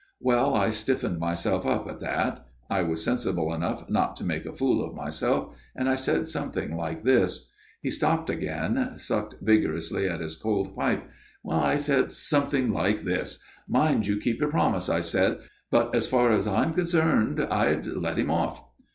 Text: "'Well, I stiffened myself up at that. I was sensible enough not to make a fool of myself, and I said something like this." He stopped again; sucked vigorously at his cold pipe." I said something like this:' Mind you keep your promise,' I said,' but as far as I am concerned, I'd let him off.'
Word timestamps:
"'Well, 0.29 0.55
I 0.55 0.71
stiffened 0.71 1.19
myself 1.19 1.63
up 1.63 1.87
at 1.87 1.99
that. 1.99 2.43
I 2.71 2.81
was 2.81 3.03
sensible 3.03 3.53
enough 3.53 3.87
not 3.87 4.15
to 4.15 4.23
make 4.25 4.47
a 4.47 4.51
fool 4.55 4.83
of 4.83 4.95
myself, 4.95 5.53
and 5.75 5.87
I 5.87 5.93
said 5.93 6.27
something 6.27 6.75
like 6.75 7.03
this." 7.03 7.51
He 7.83 7.91
stopped 7.91 8.27
again; 8.27 8.97
sucked 8.97 9.35
vigorously 9.43 10.07
at 10.09 10.19
his 10.19 10.35
cold 10.35 10.75
pipe." 10.75 11.07
I 11.47 11.75
said 11.77 12.11
something 12.11 12.71
like 12.73 13.03
this:' 13.03 13.37
Mind 13.79 14.07
you 14.07 14.17
keep 14.17 14.39
your 14.39 14.49
promise,' 14.49 14.89
I 14.89 15.01
said,' 15.01 15.37
but 15.69 15.93
as 15.93 16.07
far 16.07 16.31
as 16.31 16.47
I 16.47 16.63
am 16.63 16.73
concerned, 16.73 17.39
I'd 17.39 17.85
let 17.85 18.17
him 18.17 18.31
off.' 18.31 18.65